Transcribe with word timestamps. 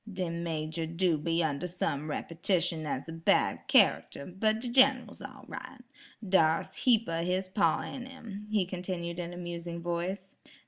"De 0.11 0.31
major 0.31 0.87
do 0.87 1.15
be 1.15 1.43
under 1.43 1.67
some 1.67 2.09
repetition 2.09 2.87
as 2.87 3.07
a 3.07 3.11
bad 3.13 3.59
character, 3.67 4.25
but 4.25 4.59
de 4.59 4.67
Gin'ral's 4.67 5.21
all 5.21 5.45
right. 5.47 5.77
Dar's 6.27 6.73
heap 6.73 7.07
o' 7.07 7.23
his 7.23 7.47
paw 7.47 7.83
in 7.83 8.07
'im," 8.07 8.47
he 8.49 8.65
continued 8.65 9.19
in 9.19 9.31
a 9.31 9.37
musing 9.37 9.79
voice. 9.79 10.33